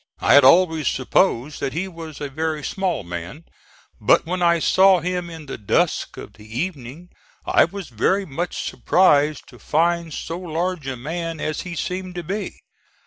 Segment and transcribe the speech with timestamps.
[0.17, 3.45] I had always supposed that he was a very small man,
[3.99, 7.09] but when I saw him in the dusk of the evening
[7.45, 12.23] I was very much surprised to find so large a man as he seemed to
[12.23, 12.61] be.